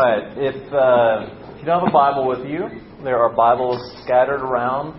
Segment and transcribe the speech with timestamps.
[0.00, 0.36] right.
[0.36, 2.68] If, uh, if you don't have a Bible with you,
[3.04, 4.98] there are Bibles scattered around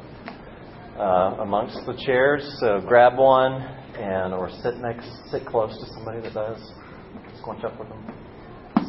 [0.97, 2.47] uh, amongst the chairs.
[2.59, 3.53] So grab one
[3.99, 6.59] and or sit next, sit close to somebody that does.
[7.41, 8.15] Squinch up with them.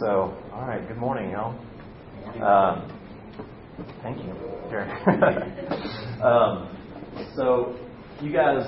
[0.00, 0.86] So, all right.
[0.86, 1.58] Good morning, y'all.
[2.42, 2.92] Um,
[4.02, 4.32] thank you.
[4.68, 4.86] Here.
[6.22, 6.76] um,
[7.34, 7.76] so,
[8.20, 8.66] you guys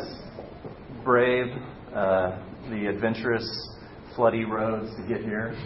[1.05, 1.47] brave
[1.95, 2.39] uh,
[2.71, 3.47] the adventurous,
[4.19, 5.57] floody roads to get here.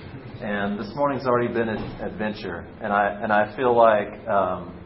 [0.43, 4.79] And this morning's already been an adventure, and I and I feel like um,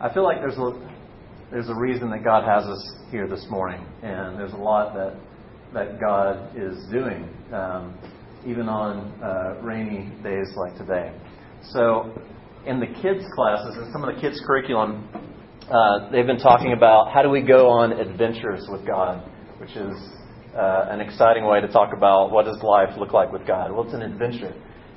[0.00, 0.70] I feel like there's a
[1.50, 5.14] there's a reason that God has us here this morning, and there's a lot that
[5.72, 7.96] that God is doing, um,
[8.46, 11.12] even on uh, rainy days like today.
[11.70, 12.12] So,
[12.66, 15.08] in the kids' classes and some of the kids' curriculum,
[15.70, 19.22] uh, they've been talking about how do we go on adventures with God,
[19.58, 19.96] which is
[20.56, 23.72] uh, an exciting way to talk about what does life look like with God.
[23.72, 24.54] Well, it's an adventure.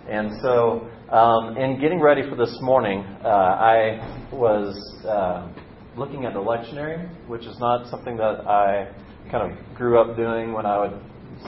[0.09, 4.75] And so, um, in getting ready for this morning, uh, I was
[5.05, 5.51] uh,
[5.97, 8.91] looking at the lectionary, which is not something that I
[9.29, 11.01] kind of grew up doing when I would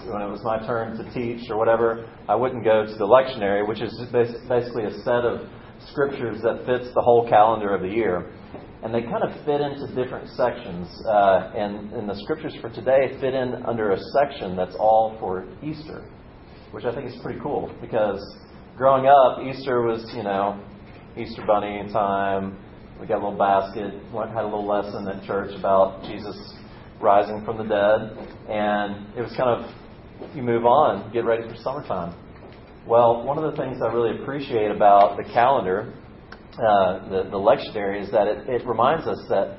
[0.06, 2.10] when it was my turn to teach or whatever.
[2.30, 5.50] I wouldn't go to the lectionary, which is basically a set of
[5.90, 8.32] scriptures that fits the whole calendar of the year
[8.84, 10.88] and they kind of fit into different sections.
[11.06, 15.48] Uh, and, and the scriptures for today fit in under a section that's all for
[15.62, 16.04] Easter,
[16.72, 18.20] which I think is pretty cool because
[18.76, 20.60] growing up, Easter was, you know,
[21.18, 22.58] Easter bunny time.
[23.00, 26.36] We got a little basket, had a little lesson at church about Jesus
[27.00, 29.72] rising from the dead, and it was kind of
[30.36, 32.16] you move on, get ready for summertime.
[32.88, 35.94] Well, one of the things I really appreciate about the calendar
[36.54, 39.58] uh, the, the lectionary is that it, it reminds us that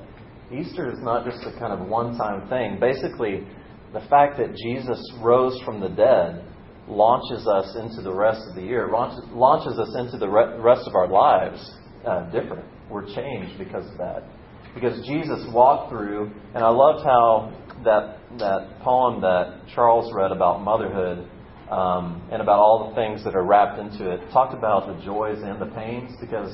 [0.53, 2.79] Easter is not just a kind of one time thing.
[2.79, 3.47] Basically,
[3.93, 6.45] the fact that Jesus rose from the dead
[6.89, 10.83] launches us into the rest of the year, launches, launches us into the re- rest
[10.87, 12.65] of our lives uh, different.
[12.91, 14.25] We're changed because of that.
[14.75, 17.53] Because Jesus walked through, and I loved how
[17.85, 21.29] that, that poem that Charles read about motherhood
[21.71, 25.39] um, and about all the things that are wrapped into it talked about the joys
[25.43, 26.53] and the pains because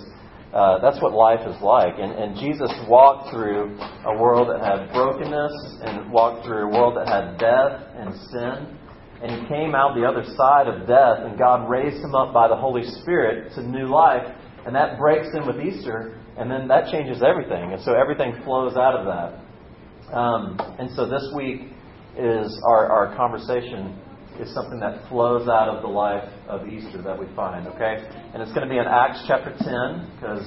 [0.52, 1.94] uh, that's what life is like.
[1.98, 6.96] And, and Jesus walked through a world that had brokenness and walked through a world
[6.96, 8.78] that had death and sin.
[9.20, 12.48] And he came out the other side of death, and God raised him up by
[12.48, 14.24] the Holy Spirit to new life.
[14.64, 17.72] And that breaks in with Easter, and then that changes everything.
[17.72, 20.14] And so everything flows out of that.
[20.16, 21.72] Um, and so this week
[22.16, 23.98] is our, our conversation
[24.40, 28.06] is something that flows out of the life of Easter that we find, okay?
[28.32, 30.46] And it's going to be in Acts chapter 10, because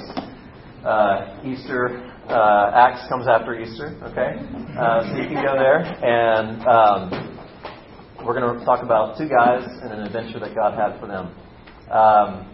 [0.85, 4.39] uh, Easter, uh, Acts comes after Easter, okay?
[4.77, 9.67] Uh, so you can go there, and um, we're going to talk about two guys
[9.83, 11.27] and an adventure that God had for them.
[11.91, 12.47] Um,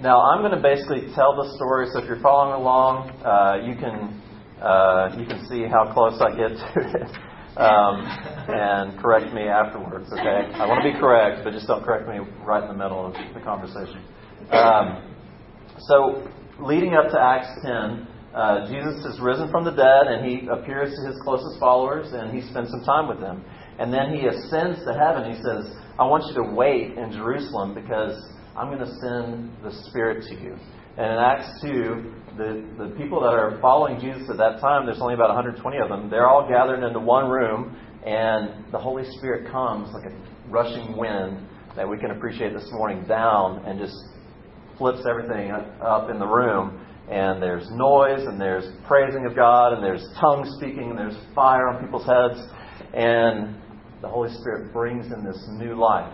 [0.00, 3.74] now, I'm going to basically tell the story, so if you're following along, uh, you
[3.74, 4.22] can
[4.62, 7.06] uh, you can see how close I get to it
[7.58, 8.06] um,
[8.48, 10.46] and correct me afterwards, okay?
[10.54, 13.14] I want to be correct, but just don't correct me right in the middle of
[13.34, 14.00] the conversation.
[14.50, 15.02] Um,
[15.90, 16.30] so,
[16.60, 20.94] leading up to Acts 10, uh, Jesus is risen from the dead, and he appears
[20.94, 23.44] to his closest followers, and he spends some time with them.
[23.78, 25.34] And then he ascends to heaven.
[25.34, 28.22] He says, I want you to wait in Jerusalem because
[28.56, 30.56] I'm going to send the Spirit to you.
[30.98, 35.00] And in Acts 2, the, the people that are following Jesus at that time, there's
[35.00, 39.48] only about 120 of them, they're all gathered into one room, and the Holy Spirit
[39.52, 43.94] comes like a rushing wind that we can appreciate this morning down and just
[44.76, 46.84] flips everything up in the room.
[47.08, 51.68] And there's noise, and there's praising of God, and there's tongue speaking, and there's fire
[51.68, 52.40] on people's heads.
[52.92, 53.54] And
[54.02, 56.12] the Holy Spirit brings in this new life.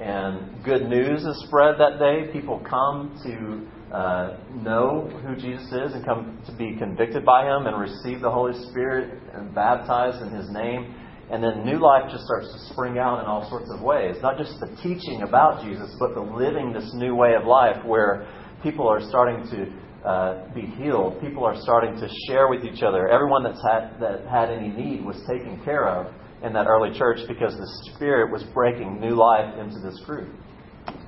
[0.00, 2.32] And good news is spread that day.
[2.32, 7.66] People come to uh, know who Jesus is and come to be convicted by Him
[7.66, 10.94] and receive the Holy Spirit and baptized in His name.
[11.30, 14.16] And then new life just starts to spring out in all sorts of ways.
[14.22, 18.26] Not just the teaching about Jesus, but the living this new way of life where
[18.62, 21.20] people are starting to uh, be healed.
[21.20, 23.08] People are starting to share with each other.
[23.08, 26.12] Everyone that's had, that had any need was taken care of
[26.42, 30.34] in that early church because the Spirit was breaking new life into this group.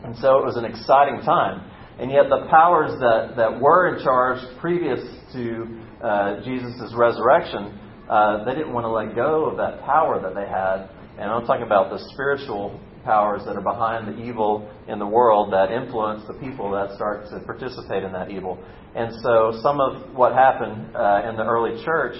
[0.05, 1.71] And so it was an exciting time.
[1.99, 5.01] And yet, the powers that, that were in charge previous
[5.33, 7.79] to uh, Jesus' resurrection,
[8.11, 10.91] uh, they didn't want to let go of that power that they had.
[11.19, 15.53] And I'm talking about the spiritual powers that are behind the evil in the world
[15.53, 18.59] that influence the people that start to participate in that evil.
[18.97, 22.17] And so, some of what happened uh, in the early church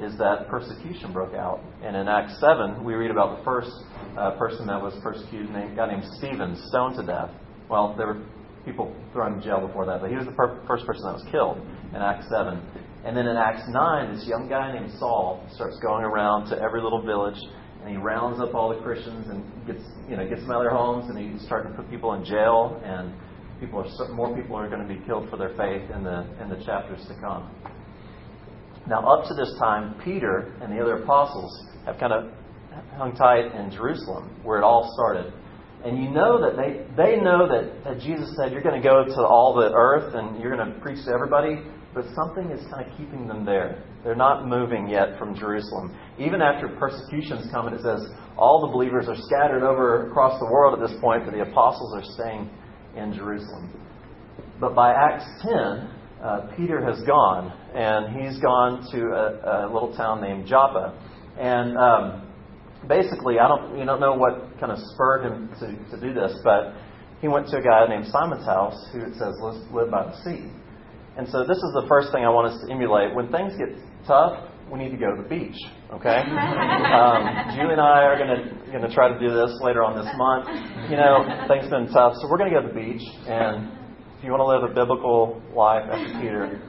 [0.00, 1.60] is that persecution broke out.
[1.82, 3.70] And in Acts 7, we read about the first
[4.18, 7.30] uh, person that was persecuted, a guy named Stephen, stoned to death.
[7.70, 8.22] Well, there were
[8.64, 11.26] people thrown in jail before that, but he was the per- first person that was
[11.30, 11.58] killed
[11.94, 12.60] in Acts 7.
[13.04, 16.82] And then in Acts 9, this young guy named Saul starts going around to every
[16.82, 17.38] little village,
[17.80, 20.68] and he rounds up all the Christians and gets, you know, gets them out of
[20.68, 23.14] their homes, and he's starting to put people in jail, and
[23.60, 26.50] people are more people are going to be killed for their faith in the in
[26.50, 27.48] the chapters to come.
[28.88, 31.52] Now, up to this time, Peter and the other apostles
[31.84, 32.32] have kind of
[32.96, 35.32] hung tight in Jerusalem, where it all started.
[35.84, 39.04] And you know that they, they know that, that Jesus said, You're going to go
[39.04, 41.62] to all the earth and you're going to preach to everybody
[41.96, 43.82] but something is kind of keeping them there.
[44.04, 45.96] They're not moving yet from Jerusalem.
[46.18, 48.06] Even after persecutions come, and it says
[48.36, 51.94] all the believers are scattered over across the world at this point, but the apostles
[51.96, 52.50] are staying
[52.96, 53.72] in Jerusalem.
[54.60, 55.88] But by Acts 10,
[56.26, 60.92] uh, Peter has gone, and he's gone to a, a little town named Joppa.
[61.38, 62.26] And um,
[62.88, 66.34] basically, I don't, you don't know what kind of spurred him to, to do this,
[66.42, 66.74] but
[67.20, 69.38] he went to a guy named Simon's house who it says
[69.70, 70.50] lived by the sea.
[71.16, 73.14] And so this is the first thing I want us to emulate.
[73.14, 73.70] When things get
[74.06, 75.56] tough, we need to go to the beach.
[75.94, 76.22] Okay?
[76.96, 79.94] Um, Julie and I are going to going to try to do this later on
[79.94, 80.48] this month.
[80.90, 83.04] You know, things have been tough, so we're going to go to the beach.
[83.28, 83.85] And
[84.26, 86.60] you want to live a biblical life after Peter,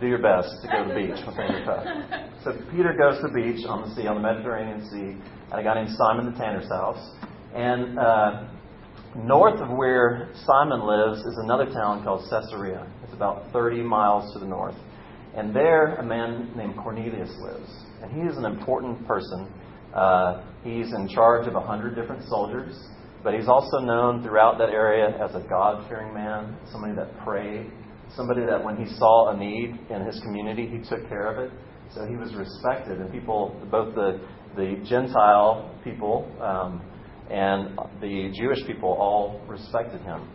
[0.00, 2.32] do your best to go to the beach when things are.
[2.42, 5.20] So Peter goes to the beach on the sea, on the Mediterranean Sea,
[5.52, 7.12] at a guy named Simon the Tanner's house.
[7.54, 8.48] And uh,
[9.16, 14.38] north of where Simon lives is another town called Caesarea It's about 30 miles to
[14.38, 14.76] the north.
[15.36, 17.68] And there, a man named Cornelius lives.
[18.00, 19.52] And he is an important person.
[19.92, 22.88] Uh, he's in charge of 100 different soldiers,
[23.22, 27.70] but he's also known throughout that area as a God fearing man, somebody that prayed,
[28.14, 31.58] somebody that when he saw a need in his community, he took care of it.
[31.94, 34.20] So he was respected, and people, both the,
[34.56, 36.82] the Gentile people um,
[37.30, 40.28] and the Jewish people, all respected him.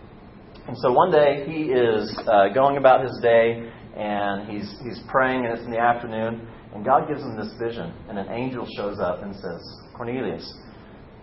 [0.67, 5.45] And so one day he is uh, going about his day and he's, he's praying,
[5.45, 7.93] and it's in the afternoon, and God gives him this vision.
[8.09, 9.61] And an angel shows up and says,
[9.95, 10.51] Cornelius,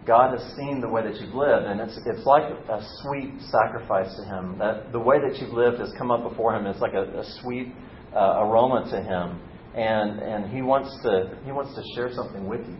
[0.06, 4.14] God has seen the way that you've lived, and it's, it's like a sweet sacrifice
[4.17, 4.56] to him.
[4.58, 6.67] That the way that you've lived has come up before him.
[6.67, 7.69] It's like a, a sweet
[8.14, 9.41] uh, aroma to him,
[9.75, 12.76] and, and he, wants to, he wants to share something with you.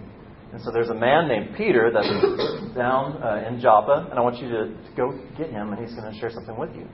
[0.53, 2.09] And so there's a man named Peter that's
[2.75, 5.95] down uh, in Joppa, and I want you to, to, go get him, and he's
[5.95, 6.89] going to share something with you.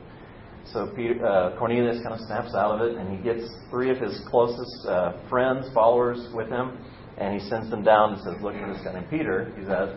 [0.72, 3.98] So Peter, uh, Cornelius kind of snaps out of it, and he gets three of
[3.98, 6.76] his closest uh, friends, followers with him,
[7.16, 9.54] and he sends them down and says, Look for this guy named Peter.
[9.56, 9.96] He's at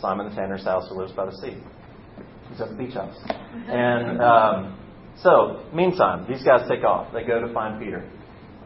[0.00, 1.56] Simon the Tanner's house who lives by the sea.
[2.50, 3.16] He's at the beach house.
[3.68, 4.78] And um,
[5.22, 7.12] so, meantime, these guys take off.
[7.12, 8.08] They go to find Peter.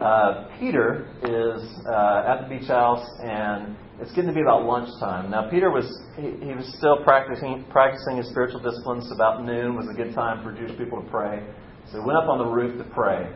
[0.00, 5.30] Uh, Peter is uh, at the beach house, and it's getting to be about lunchtime.
[5.30, 5.86] Now, Peter was
[6.16, 9.10] he, he, was still practicing practicing his spiritual disciplines.
[9.12, 11.46] About noon was a good time for Jewish people to pray.
[11.90, 13.30] So he went up on the roof to pray.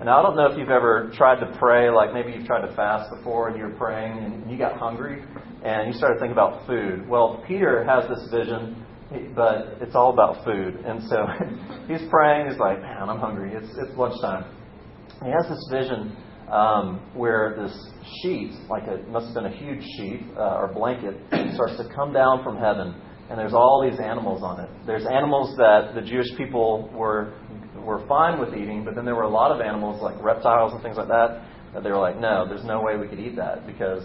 [0.00, 2.74] And I don't know if you've ever tried to pray, like maybe you've tried to
[2.74, 5.22] fast before and you were praying and you got hungry
[5.64, 7.08] and you started thinking about food.
[7.08, 8.84] Well, Peter has this vision,
[9.34, 10.76] but it's all about food.
[10.84, 11.26] And so
[11.88, 12.50] he's praying.
[12.50, 13.52] He's like, man, I'm hungry.
[13.54, 14.44] It's, it's lunchtime.
[15.24, 16.16] He has this vision
[16.50, 17.76] um, where this
[18.22, 21.16] sheet, like it must have been a huge sheet uh, or blanket,
[21.54, 22.94] starts to come down from heaven,
[23.28, 24.70] and there's all these animals on it.
[24.86, 27.34] There's animals that the Jewish people were
[27.84, 30.82] were fine with eating, but then there were a lot of animals like reptiles and
[30.82, 31.42] things like that
[31.74, 34.02] that they were like, no, there's no way we could eat that because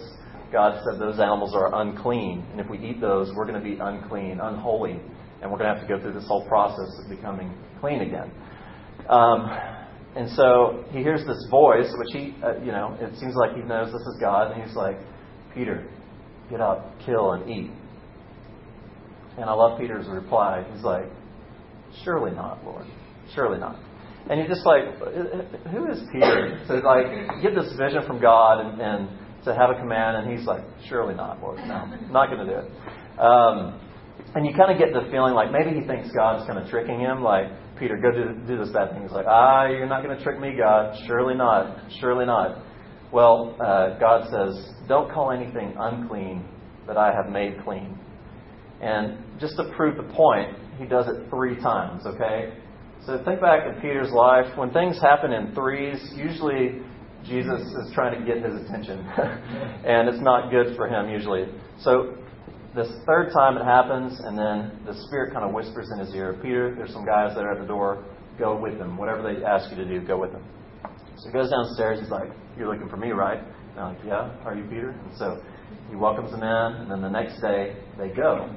[0.52, 3.78] God said those animals are unclean, and if we eat those, we're going to be
[3.80, 5.00] unclean, unholy,
[5.42, 8.30] and we're going to have to go through this whole process of becoming clean again.
[9.08, 9.50] Um,
[10.16, 13.62] and so he hears this voice, which he, uh, you know, it seems like he
[13.62, 14.96] knows this is God, and he's like,
[15.54, 15.88] Peter,
[16.50, 17.70] get up, kill, and eat.
[19.36, 20.64] And I love Peter's reply.
[20.72, 21.06] He's like,
[22.02, 22.86] Surely not, Lord.
[23.34, 23.78] Surely not.
[24.30, 24.84] And you're just like,
[25.70, 29.08] who is Peter to like get this vision from God and, and
[29.44, 30.16] to have a command?
[30.16, 31.58] And he's like, surely not, Lord.
[31.58, 33.20] No, not going to do it.
[33.20, 33.80] Um,
[34.34, 37.00] and you kind of get the feeling like maybe he thinks God's kind of tricking
[37.00, 37.46] him, like,
[37.78, 39.02] Peter, go do, do this bad thing.
[39.02, 40.96] He's like, ah, you're not going to trick me, God.
[41.06, 41.90] Surely not.
[42.00, 42.64] Surely not.
[43.12, 46.44] Well, uh, God says, don't call anything unclean
[46.86, 47.98] that I have made clean.
[48.80, 52.54] And just to prove the point, he does it three times, okay?
[53.06, 54.46] So think back in Peter's life.
[54.56, 56.80] When things happen in threes, usually
[57.22, 58.98] Jesus is trying to get his attention.
[59.84, 61.44] and it's not good for him usually.
[61.80, 62.16] So
[62.74, 66.38] this third time it happens, and then the Spirit kind of whispers in his ear,
[66.42, 68.04] Peter, there's some guys that are at the door.
[68.38, 68.96] Go with them.
[68.96, 70.42] Whatever they ask you to do, go with them.
[71.18, 72.00] So he goes downstairs.
[72.00, 73.38] He's like, You're looking for me, right?
[73.38, 74.90] And I'm like, Yeah, are you Peter?
[74.90, 75.42] And so
[75.90, 78.50] he welcomes them in, and then the next day they go.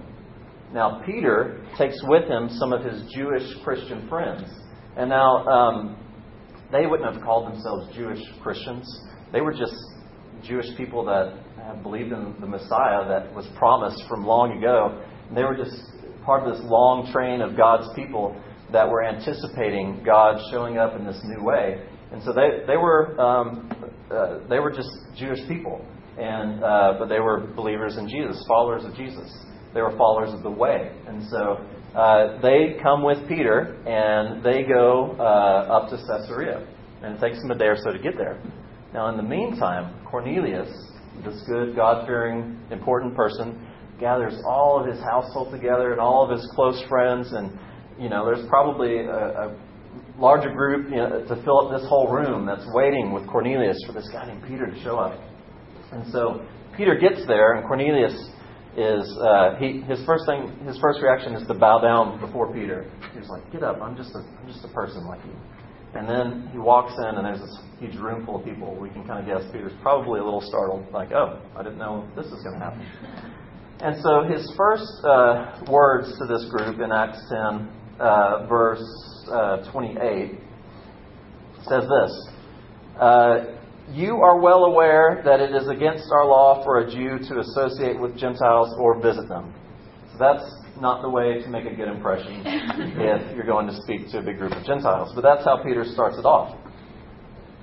[0.73, 4.43] Now, Peter takes with him some of his Jewish Christian friends.
[4.97, 5.97] And now, um,
[6.71, 8.85] they wouldn't have called themselves Jewish Christians.
[9.31, 9.75] They were just
[10.43, 15.01] Jewish people that believed in the Messiah that was promised from long ago.
[15.27, 15.75] And they were just
[16.25, 18.35] part of this long train of God's people
[18.71, 21.81] that were anticipating God showing up in this new way.
[22.11, 23.71] And so they, they were um,
[24.11, 25.85] uh, they were just Jewish people,
[26.17, 29.29] and uh, but they were believers in Jesus, followers of Jesus.
[29.73, 31.63] They were followers of the way, and so
[31.95, 36.65] uh, they come with Peter and they go uh, up to Caesarea,
[37.03, 38.41] and it takes them a day or so to get there.
[38.93, 40.69] Now, in the meantime, Cornelius,
[41.23, 43.67] this good, God-fearing, important person,
[43.99, 47.57] gathers all of his household together and all of his close friends, and
[47.99, 49.57] you know, there's probably a, a
[50.17, 53.93] larger group you know, to fill up this whole room that's waiting with Cornelius for
[53.93, 55.19] this guy named Peter to show up.
[55.91, 56.45] And so
[56.75, 58.13] Peter gets there, and Cornelius
[58.77, 62.89] is uh, he his first thing his first reaction is to bow down before Peter.
[63.17, 63.81] He's like, "Get up!
[63.81, 65.33] I'm just a I'm just a person like you."
[65.95, 68.75] And then he walks in, and there's this huge room full of people.
[68.75, 72.07] We can kind of guess Peter's probably a little startled, like, "Oh, I didn't know
[72.15, 72.85] this was going to happen."
[73.79, 77.69] And so his first uh, words to this group in Acts 10,
[77.99, 78.83] uh, verse
[79.31, 80.39] uh, 28
[81.67, 82.29] says this
[82.99, 83.56] uh,
[83.89, 87.99] You are well aware that it is against our law for a Jew to associate
[87.99, 89.53] with Gentiles or visit them.
[90.11, 90.43] So that's
[90.81, 94.21] not the way to make a good impression if you're going to speak to a
[94.21, 95.13] big group of Gentiles.
[95.15, 96.57] But that's how Peter starts it off.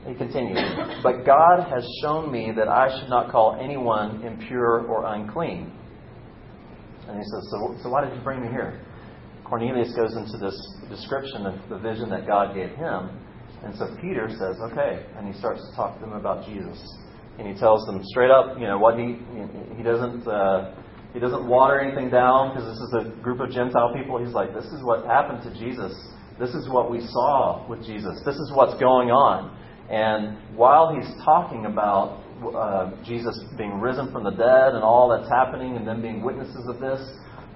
[0.06, 0.58] He continues,
[1.02, 5.72] But God has shown me that I should not call anyone impure or unclean.
[7.08, 8.80] And he says, So, so why did you bring me here?
[9.44, 10.56] Cornelius goes into this
[10.88, 13.10] description of the vision that God gave him.
[13.64, 15.06] And so Peter says, okay.
[15.16, 16.78] And he starts to talk to them about Jesus.
[17.38, 19.18] And he tells them straight up, you know, what he,
[19.76, 20.74] he doesn't, uh,
[21.12, 24.24] he doesn't water anything down because this is a group of Gentile people.
[24.24, 25.92] He's like, this is what happened to Jesus.
[26.38, 28.20] This is what we saw with Jesus.
[28.24, 29.56] This is what's going on.
[29.88, 32.22] And while he's talking about
[32.54, 36.66] uh, Jesus being risen from the dead and all that's happening and them being witnesses
[36.68, 37.00] of this,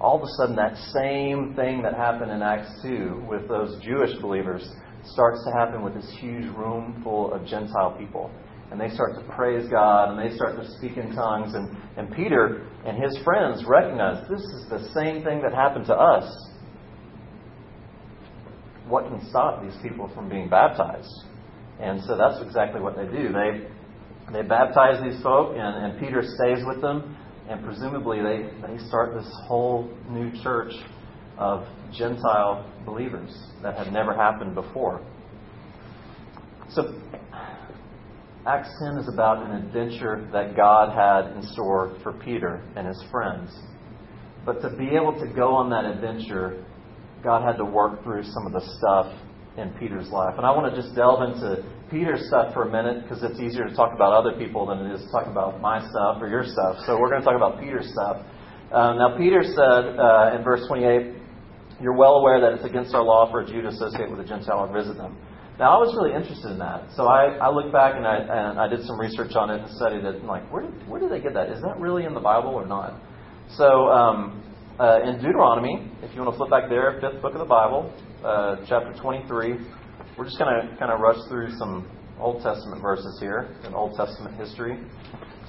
[0.01, 4.17] all of a sudden that same thing that happened in Acts 2 with those Jewish
[4.21, 4.69] believers
[5.05, 8.31] starts to happen with this huge room full of Gentile people.
[8.71, 11.55] And they start to praise God and they start to speak in tongues.
[11.55, 15.95] And, and Peter and his friends recognize this is the same thing that happened to
[15.95, 16.31] us.
[18.87, 21.13] What can stop these people from being baptized?
[21.81, 23.33] And so that's exactly what they do.
[23.33, 23.69] They,
[24.33, 27.17] they baptize these folk, and, and Peter stays with them
[27.49, 30.73] and presumably they, they start this whole new church
[31.39, 33.31] of Gentile believers
[33.63, 35.01] that had never happened before.
[36.71, 37.01] So,
[38.47, 43.03] Acts 10 is about an adventure that God had in store for Peter and his
[43.11, 43.51] friends.
[44.45, 46.65] But to be able to go on that adventure,
[47.23, 49.13] God had to work through some of the stuff
[49.59, 50.35] in Peter's life.
[50.37, 53.69] And I want to just delve into Peter's stuff for a minute because it's easier
[53.69, 56.45] to talk about other people than it is to talk about my stuff or your
[56.45, 56.77] stuff.
[56.87, 58.25] So we're going to talk about Peter's stuff.
[58.71, 61.18] Um, now, Peter said uh, in verse 28,
[61.81, 64.25] You're well aware that it's against our law for a Jew to associate with a
[64.25, 65.17] Gentile or visit them.
[65.59, 66.87] Now, I was really interested in that.
[66.95, 69.71] So I, I looked back and I, and I did some research on it and
[69.75, 70.23] studied it.
[70.23, 71.51] And like, where did, where did they get that?
[71.51, 72.95] Is that really in the Bible or not?
[73.57, 74.43] So um,
[74.79, 77.91] uh, in Deuteronomy, if you want to flip back there, fifth book of the Bible,
[78.23, 79.59] uh, chapter 23,
[80.17, 81.87] we're just going to kind of rush through some
[82.21, 84.79] Old Testament verses here in Old Testament history.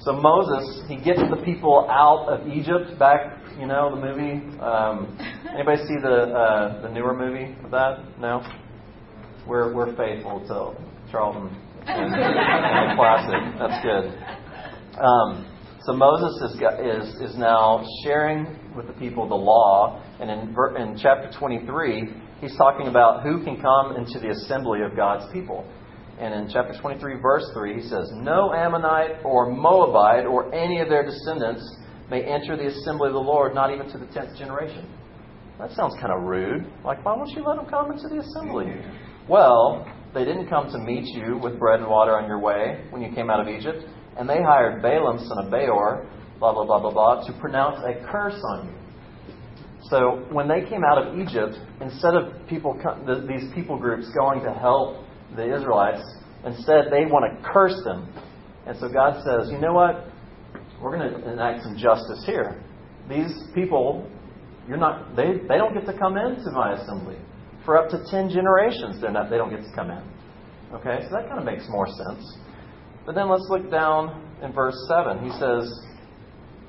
[0.00, 4.58] So Moses, he gets the people out of Egypt back, you know, the movie.
[4.58, 5.18] Um,
[5.52, 8.18] anybody see the uh, the newer movie of that?
[8.18, 8.42] No?
[9.46, 11.48] We're, we're faithful to Charlton
[11.86, 13.58] and, and the classic.
[13.58, 15.00] That's good.
[15.02, 15.46] Um,
[15.82, 18.46] so Moses is, is, is now sharing
[18.76, 23.60] with the people the law, and in, in chapter 23, he's talking about who can
[23.60, 25.66] come into the assembly of God's people.
[26.20, 30.90] And in chapter 23, verse 3, he says, No Ammonite or Moabite or any of
[30.90, 31.64] their descendants
[32.10, 34.86] may enter the assembly of the Lord, not even to the tenth generation.
[35.58, 36.66] That sounds kind of rude.
[36.84, 38.66] Like, why won't you let them come into the assembly?
[39.30, 43.00] Well, they didn't come to meet you with bread and water on your way when
[43.00, 43.84] you came out of Egypt,
[44.18, 46.06] and they hired Balaam, son of Beor,
[46.38, 48.74] blah, blah, blah, blah, blah, to pronounce a curse on you.
[49.84, 52.76] So when they came out of Egypt, instead of people
[53.26, 55.04] these people groups going to help
[55.36, 56.02] the Israelites,
[56.44, 58.12] instead they want to curse them.
[58.66, 60.06] And so God says, you know what?
[60.80, 62.62] We're going to enact some justice here.
[63.08, 64.08] These people,
[64.68, 67.16] you're not they, they don't get to come into my assembly.
[67.64, 70.02] For up to ten generations they're not they don't get to come in.
[70.72, 72.38] Okay, so that kind of makes more sense.
[73.04, 75.24] But then let's look down in verse seven.
[75.24, 75.66] He says,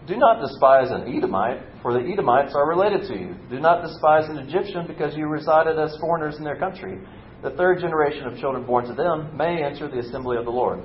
[0.07, 3.35] Do not despise an Edomite, for the Edomites are related to you.
[3.49, 6.97] Do not despise an Egyptian, because you resided as foreigners in their country.
[7.43, 10.83] The third generation of children born to them may enter the assembly of the Lord.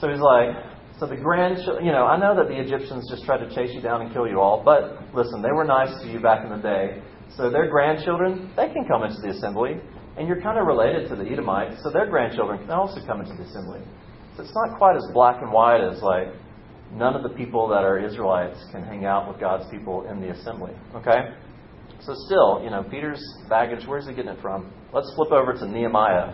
[0.00, 0.56] So he's like,
[0.98, 3.80] so the grandchildren, you know, I know that the Egyptians just tried to chase you
[3.80, 6.60] down and kill you all, but listen, they were nice to you back in the
[6.60, 7.02] day.
[7.36, 9.80] So their grandchildren, they can come into the assembly.
[10.18, 13.32] And you're kind of related to the Edomites, so their grandchildren can also come into
[13.34, 13.80] the assembly.
[14.36, 16.28] So it's not quite as black and white as like
[16.92, 20.30] none of the people that are Israelites can hang out with God's people in the
[20.30, 20.72] assembly.
[20.96, 21.32] Okay?
[22.02, 24.72] So still, you know, Peter's baggage, where's he getting it from?
[24.92, 26.32] Let's flip over to Nehemiah.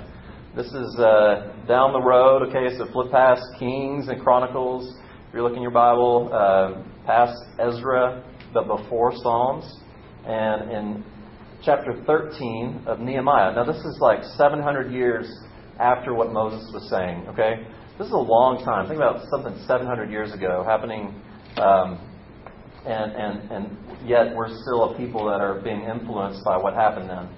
[0.54, 4.96] This is uh, down the road, okay, so flip past Kings and Chronicles.
[5.28, 9.80] If you're looking in your Bible, uh, past Ezra, but before Psalms.
[10.25, 11.04] And in
[11.64, 13.54] chapter 13 of Nehemiah.
[13.54, 15.28] Now, this is like 700 years
[15.80, 17.66] after what Moses was saying, okay?
[17.99, 18.87] This is a long time.
[18.87, 21.14] Think about something 700 years ago happening,
[21.56, 21.99] um,
[22.87, 27.11] and, and, and yet we're still a people that are being influenced by what happened
[27.11, 27.28] then.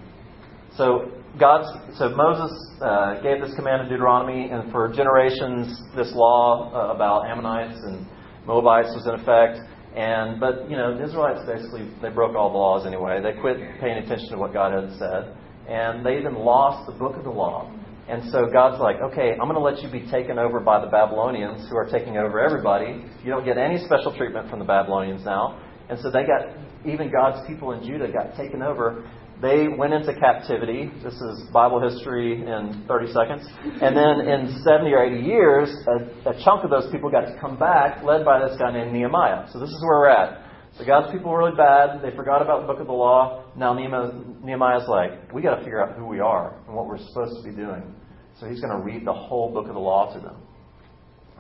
[0.77, 6.73] So God's, so Moses uh, gave this command in Deuteronomy, and for generations, this law
[6.73, 8.07] uh, about Ammonites and
[8.47, 9.59] Moabites was in effect.
[9.97, 13.21] And but you know, the Israelites basically they broke all the laws anyway.
[13.23, 15.37] They quit paying attention to what God had said,
[15.69, 17.73] and they even lost the book of the law.
[18.09, 20.91] And so God's like, okay, I'm going to let you be taken over by the
[20.91, 23.05] Babylonians who are taking over everybody.
[23.23, 25.61] You don't get any special treatment from the Babylonians now.
[25.91, 29.07] And so they got, even God's people in Judah got taken over.
[29.43, 30.91] They went into captivity.
[31.05, 33.47] This is Bible history in 30 seconds.
[33.83, 37.37] And then in 70 or 80 years, a, a chunk of those people got to
[37.39, 39.47] come back, led by this guy named Nehemiah.
[39.53, 40.48] So this is where we're at.
[40.77, 42.03] So God's people were really bad.
[42.03, 43.45] They forgot about the book of the law.
[43.57, 47.43] Now Nehemiah's like, we got to figure out who we are and what we're supposed
[47.43, 47.95] to be doing.
[48.39, 50.37] So he's going to read the whole book of the law to them.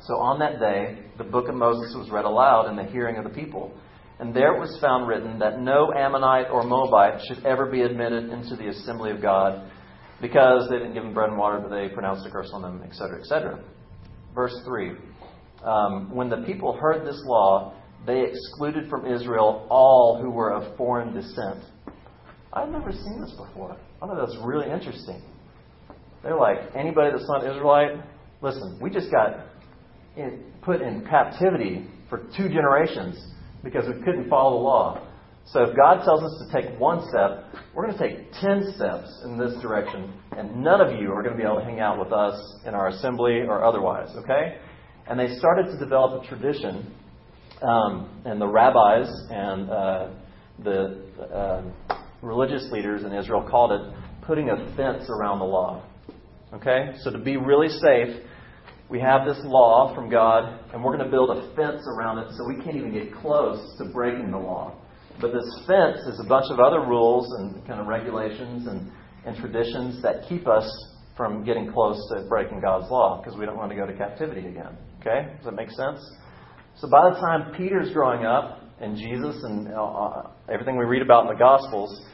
[0.02, 3.24] So on that day, the book of Moses was read aloud in the hearing of
[3.24, 3.72] the people.
[4.20, 8.30] And there it was found written that no Ammonite or Moabite should ever be admitted
[8.30, 9.70] into the assembly of God
[10.20, 12.82] because they didn't give them bread and water, but they pronounced a curse on them,
[12.82, 13.62] etc., etc.
[14.34, 14.92] Verse 3.
[15.62, 17.74] Um, when the people heard this law,
[18.06, 21.64] they excluded from Israel all who were of foreign descent.
[22.52, 23.76] I've never seen this before.
[24.00, 25.22] I thought that's really interesting.
[26.22, 28.02] They're like, anybody that's not Israelite,
[28.40, 29.46] listen, we just got
[30.16, 33.22] in, put in captivity for two generations
[33.62, 35.08] because we couldn't follow the law.
[35.46, 39.22] So if God tells us to take one step, we're going to take ten steps
[39.24, 41.98] in this direction, and none of you are going to be able to hang out
[41.98, 44.58] with us in our assembly or otherwise, okay?
[45.06, 46.94] And they started to develop a tradition
[47.62, 50.08] um, and the rabbis and uh,
[50.62, 51.62] the uh,
[52.22, 55.82] religious leaders in Israel called it putting a fence around the law.
[56.52, 56.92] Okay?
[57.02, 58.24] So to be really safe,
[58.88, 62.28] we have this law from God, and we're going to build a fence around it
[62.36, 64.74] so we can't even get close to breaking the law.
[65.20, 68.90] But this fence is a bunch of other rules and kind of regulations and,
[69.26, 70.64] and traditions that keep us
[71.16, 74.46] from getting close to breaking God's law because we don't want to go to captivity
[74.46, 74.78] again.
[75.00, 75.34] Okay?
[75.36, 75.98] Does that make sense?
[76.80, 81.22] So by the time Peter's growing up, and Jesus and uh, everything we read about
[81.22, 82.06] in the Gospels,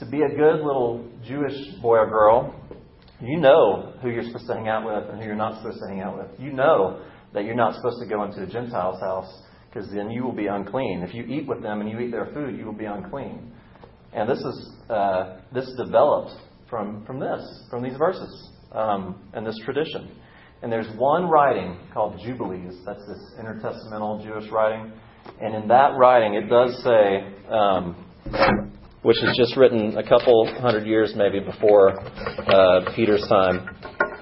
[0.00, 2.54] to be a good little Jewish boy or girl,
[3.20, 5.88] you know who you're supposed to hang out with and who you're not supposed to
[5.88, 6.40] hang out with.
[6.40, 10.24] You know that you're not supposed to go into a Gentile's house because then you
[10.24, 11.04] will be unclean.
[11.06, 13.52] If you eat with them and you eat their food, you will be unclean.
[14.12, 16.32] And this is uh, this developed
[16.68, 20.10] from from this, from these verses, um, and this tradition.
[20.62, 22.74] And there's one writing called Jubilees.
[22.84, 24.92] That's this intertestamental Jewish writing.
[25.40, 28.04] And in that writing, it does say, um,
[29.02, 33.68] which is just written a couple hundred years maybe before uh, Peter's time,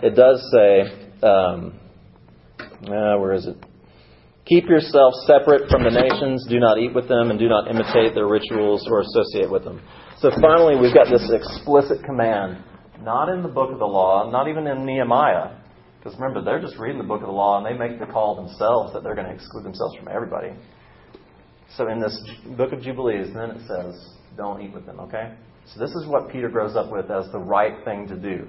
[0.03, 1.81] it does say, um,
[2.61, 3.57] uh, where is it?
[4.45, 6.47] Keep yourself separate from the nations.
[6.49, 9.81] Do not eat with them, and do not imitate their rituals or associate with them.
[10.21, 12.63] So finally, we've got this explicit command,
[13.01, 15.57] not in the book of the law, not even in Nehemiah,
[16.07, 18.37] because remember, they're just reading the book of the law and they make the call
[18.37, 20.53] themselves that they're going to exclude themselves from everybody.
[21.77, 22.17] So in this
[22.57, 25.35] book of Jubilees, then it says, don't eat with them, okay?
[25.67, 28.47] So this is what Peter grows up with as the right thing to do.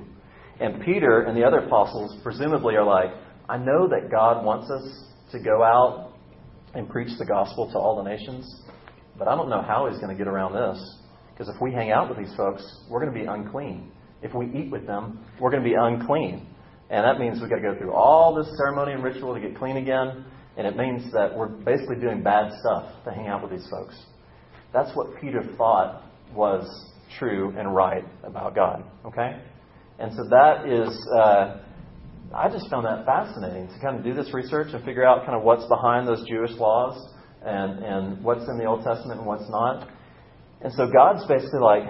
[0.59, 3.09] And Peter and the other apostles presumably are like,
[3.49, 6.13] I know that God wants us to go out
[6.75, 8.61] and preach the gospel to all the nations,
[9.17, 10.95] but I don't know how he's going to get around this.
[11.33, 13.91] Because if we hang out with these folks, we're going to be unclean.
[14.21, 16.45] If we eat with them, we're going to be unclean.
[16.89, 19.57] And that means we've got to go through all this ceremony and ritual to get
[19.57, 20.25] clean again.
[20.57, 23.95] And it means that we're basically doing bad stuff to hang out with these folks.
[24.73, 26.65] That's what Peter thought was
[27.19, 28.83] true and right about God.
[29.05, 29.39] Okay?
[29.99, 31.57] And so that is, uh,
[32.33, 35.37] I just found that fascinating to kind of do this research and figure out kind
[35.37, 37.13] of what's behind those Jewish laws.
[37.43, 39.87] and, and what's in the Old Testament and what's not.
[40.61, 41.83] And so God's basically like,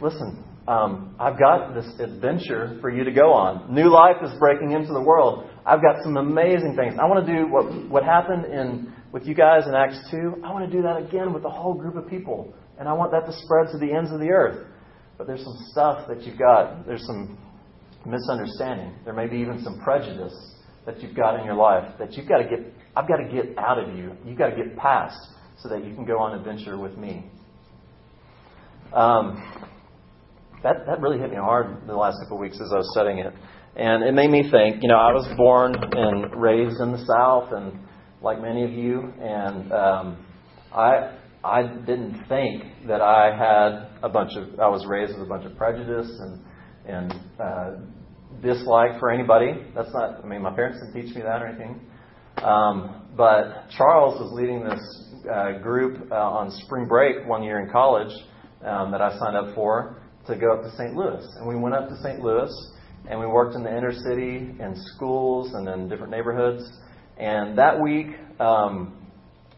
[0.00, 3.74] listen, um, I've got this adventure for you to go on.
[3.74, 5.50] New life is breaking into the world.
[5.66, 6.94] I've got some amazing things.
[7.00, 10.42] I want to do what, what happened in, with you guys in Acts 2.
[10.44, 12.54] I want to do that again with a whole group of people.
[12.78, 14.66] And I want that to spread to the ends of the earth.
[15.18, 16.86] But there's some stuff that you've got.
[16.86, 17.38] There's some
[18.06, 18.94] misunderstanding.
[19.04, 20.34] There may be even some prejudice
[20.86, 23.56] that you've got in your life that you've got to get, I've got to get
[23.58, 24.12] out of you.
[24.24, 25.16] You've got to get past
[25.58, 27.24] so that you can go on adventure with me.
[28.92, 29.70] Um,
[30.62, 33.18] that, that really hit me hard the last couple of weeks as I was studying
[33.18, 33.32] it.
[33.74, 37.52] And it made me think, you know, I was born and raised in the South,
[37.52, 37.78] and
[38.20, 40.26] like many of you, and um,
[40.74, 45.28] I I didn't think that I had a bunch of I was raised with a
[45.28, 46.44] bunch of prejudice and
[46.86, 47.70] and uh,
[48.42, 49.54] dislike for anybody.
[49.74, 50.22] That's not.
[50.22, 51.80] I mean, my parents didn't teach me that or anything.
[52.42, 54.80] Um, but Charles was leading this
[55.32, 58.12] uh, group uh, on spring break one year in college
[58.64, 60.94] um, that I signed up for to go up to St.
[60.94, 62.20] Louis, and we went up to St.
[62.20, 62.50] Louis
[63.08, 66.62] and we worked in the inner city in schools and in different neighborhoods.
[67.18, 68.06] And that week,
[68.40, 69.08] um,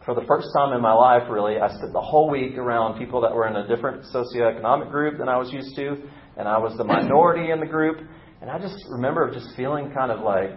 [0.03, 3.21] for the first time in my life, really, I spent the whole week around people
[3.21, 5.95] that were in a different socioeconomic group than I was used to,
[6.37, 7.97] and I was the minority in the group.
[8.41, 10.51] And I just remember just feeling kind of like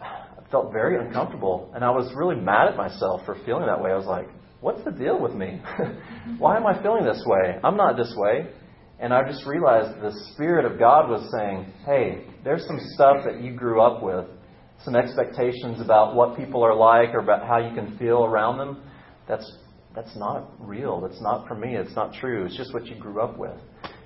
[0.00, 3.92] I felt very uncomfortable, and I was really mad at myself for feeling that way.
[3.92, 4.28] I was like,
[4.60, 5.60] "What's the deal with me?
[6.38, 7.58] Why am I feeling this way?
[7.62, 8.48] I'm not this way."
[9.02, 13.42] And I just realized the Spirit of God was saying, hey, there's some stuff that
[13.42, 14.26] you grew up with,
[14.84, 18.80] some expectations about what people are like or about how you can feel around them.
[19.26, 19.58] That's,
[19.92, 21.00] that's not real.
[21.00, 21.74] That's not for me.
[21.74, 22.46] It's not true.
[22.46, 23.58] It's just what you grew up with.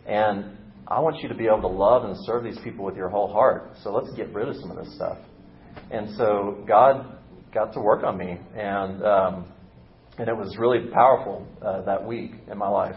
[0.06, 0.56] And
[0.88, 3.30] I want you to be able to love and serve these people with your whole
[3.30, 3.72] heart.
[3.82, 5.18] So let's get rid of some of this stuff.
[5.90, 7.18] And so God
[7.52, 9.46] got to work on me, and um,
[10.18, 12.96] and it was really powerful uh, that week in my life.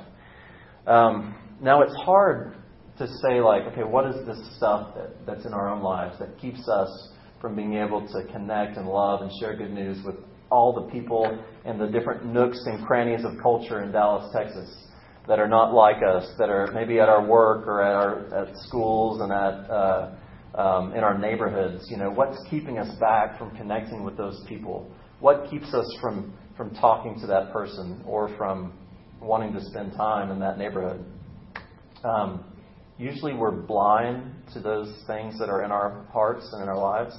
[0.87, 2.53] Um, now, it's hard
[2.97, 6.37] to say, like, okay, what is this stuff that, that's in our own lives that
[6.39, 7.09] keeps us
[7.41, 10.15] from being able to connect and love and share good news with
[10.51, 14.75] all the people and the different nooks and crannies of culture in Dallas, Texas
[15.27, 18.57] that are not like us, that are maybe at our work or at our at
[18.63, 20.15] schools and at uh,
[20.55, 21.85] um, in our neighborhoods.
[21.89, 24.91] You know, what's keeping us back from connecting with those people?
[25.19, 28.73] What keeps us from from talking to that person or from
[29.21, 31.05] wanting to spend time in that neighborhood?
[32.03, 32.43] Um,
[32.97, 37.15] usually we're blind to those things that are in our hearts and in our lives.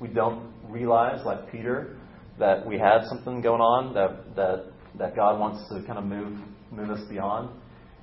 [0.00, 1.96] We don't realize, like Peter,
[2.38, 6.38] that we had something going on that, that, that God wants to kind of move,
[6.70, 7.50] move us beyond.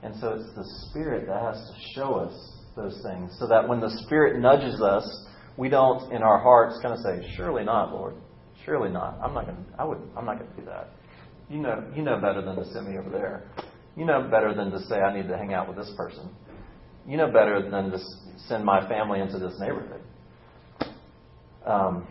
[0.04, 3.80] And so it's the Spirit that has to show us those things so that when
[3.80, 5.26] the Spirit nudges us,
[5.58, 8.16] we don't in our hearts kind of say, Surely not, Lord.
[8.64, 9.18] Surely not.
[9.24, 10.90] I'm not gonna I would I'm not gonna do that.
[11.50, 13.50] You know you know better than to send me over there.
[13.98, 16.30] You know better than to say, I need to hang out with this person.
[17.08, 18.00] You know better than to
[18.48, 20.02] send my family into this neighborhood.
[21.66, 22.08] Um,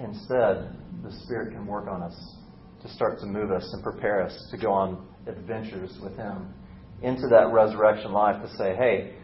[0.00, 0.74] instead,
[1.04, 2.36] the Spirit can work on us
[2.82, 6.54] to start to move us and prepare us to go on adventures with Him
[7.02, 9.14] into that resurrection life to say, hey,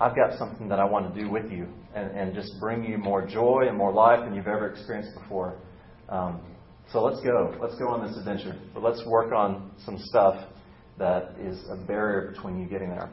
[0.00, 2.98] I've got something that I want to do with you and, and just bring you
[2.98, 5.58] more joy and more life than you've ever experienced before.
[6.08, 6.40] Um,
[6.92, 7.56] so let's go.
[7.60, 8.54] Let's go on this adventure.
[8.74, 10.48] But let's work on some stuff
[10.98, 13.10] that is a barrier between you getting there.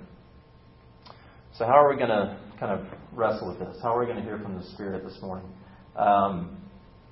[1.58, 3.78] So, how are we going to kind of wrestle with this?
[3.82, 5.50] How are we going to hear from the Spirit this morning?
[5.96, 6.58] Um,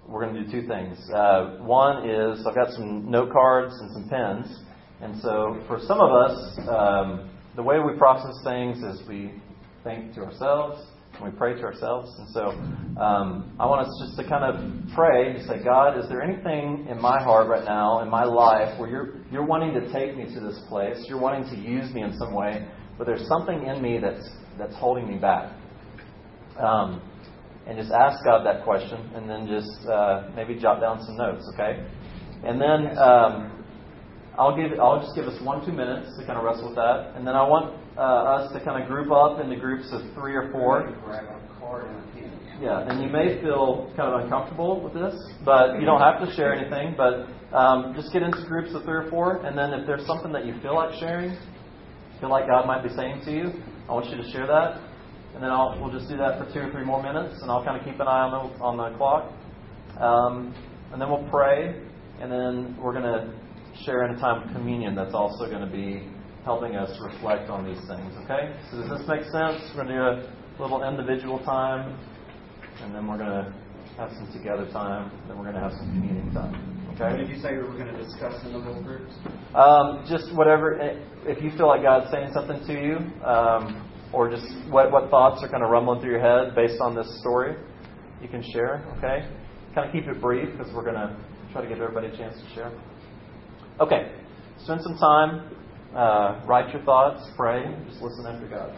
[0.07, 0.97] we're going to do two things.
[1.13, 4.59] Uh, one is I've got some note cards and some pens.
[5.01, 9.31] And so, for some of us, um, the way we process things is we
[9.83, 10.85] think to ourselves,
[11.23, 12.13] we pray to ourselves.
[12.19, 12.49] And so
[13.01, 16.87] um, I want us just to kind of pray and say, God, is there anything
[16.89, 20.25] in my heart right now, in my life, where you're, you're wanting to take me
[20.33, 21.03] to this place?
[21.07, 22.67] You're wanting to use me in some way,
[22.97, 25.53] but there's something in me that's, that's holding me back.
[26.59, 27.01] Um,
[27.67, 31.43] and just ask God that question, and then just uh, maybe jot down some notes,
[31.53, 31.85] okay?
[32.43, 33.65] And then um,
[34.37, 37.13] I'll give I'll just give us one two minutes to kind of wrestle with that,
[37.15, 40.35] and then I want uh, us to kind of group up into groups of three
[40.35, 40.87] or four.
[42.61, 45.13] Yeah, and you may feel kind of uncomfortable with this,
[45.45, 46.95] but you don't have to share anything.
[46.97, 50.31] But um, just get into groups of three or four, and then if there's something
[50.31, 51.37] that you feel like sharing,
[52.19, 53.51] feel like God might be saying to you,
[53.87, 54.81] I want you to share that.
[55.33, 57.63] And then I'll, we'll just do that for two or three more minutes, and I'll
[57.63, 59.31] kind of keep an eye on the, on the clock.
[59.99, 60.55] Um,
[60.91, 61.79] and then we'll pray,
[62.19, 63.33] and then we're going to
[63.85, 66.09] share in a time of communion that's also going to be
[66.47, 68.07] helping us reflect on these things.
[68.23, 68.55] Okay?
[68.71, 69.59] So does this make sense?
[69.75, 71.99] We're going to do a little individual time,
[72.79, 73.53] and then we're going to
[73.97, 76.55] have some together time, then we're going to have some communion time.
[76.95, 77.11] Okay.
[77.11, 79.11] What did you say we were going to discuss in the little groups?
[79.53, 80.79] Um, just whatever,
[81.27, 82.95] if you feel like God's saying something to you,
[83.27, 83.83] um,
[84.13, 87.19] or just what, what thoughts are kind of rumbling through your head based on this
[87.19, 87.57] story,
[88.21, 89.27] you can share, okay?
[89.75, 91.11] Kind of keep it brief because we're going to
[91.51, 92.71] try to give everybody a chance to share.
[93.81, 94.15] Okay,
[94.63, 95.53] spend some time,
[95.95, 98.75] uh, write your thoughts, pray, just listen after God.